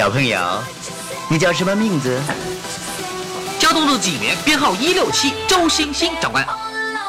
[0.00, 0.40] 小朋友，
[1.28, 2.18] 你叫什么名字？
[3.58, 6.42] 交通路警员编号一六七，周星星长官。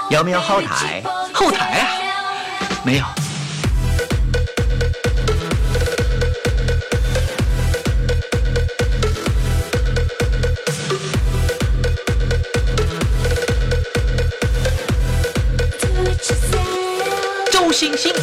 [0.09, 1.01] 有没有后台？
[1.33, 1.87] 后台啊，
[2.83, 3.05] 没有。
[17.53, 18.13] 周星星。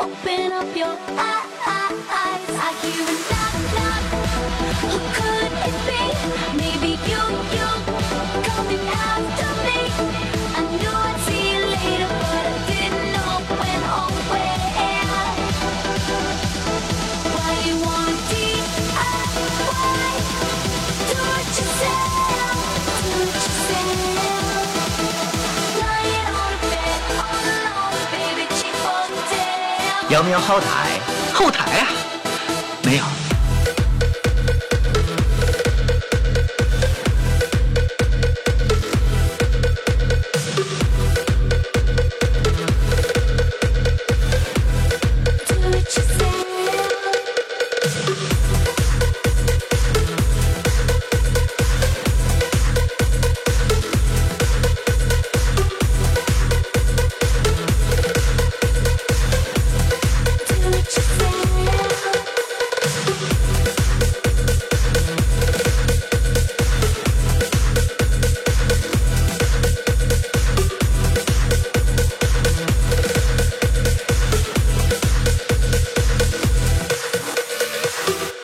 [0.00, 1.87] Open up your eyes.
[30.10, 30.98] 有没有后台
[31.34, 31.88] 后台啊？
[32.82, 33.04] 没有